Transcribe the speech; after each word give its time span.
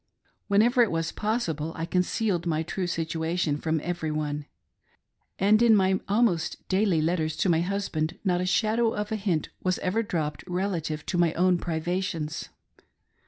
Whenever 0.47 0.81
it 0.81 0.89
was 0.89 1.11
possible 1.11 1.73
I 1.75 1.85
concealed 1.85 2.47
my 2.47 2.63
true 2.63 2.87
situation 2.87 3.57
from 3.59 3.79
every 3.83 4.09
one, 4.09 4.47
and 5.37 5.61
in 5.61 5.75
my 5.75 5.99
almost 6.09 6.67
daily 6.67 7.03
letters 7.03 7.37
to 7.37 7.49
my 7.49 7.61
husband 7.61 8.17
not 8.23 8.41
a 8.41 8.47
shadow 8.47 8.95
of 8.95 9.11
a 9.11 9.15
hint 9.15 9.49
was 9.61 9.77
ever 9.77 10.01
dropped 10.01 10.43
relative 10.47 11.05
to 11.05 11.19
my 11.19 11.33
own 11.35 11.59
t)riVatioris. 11.59 12.49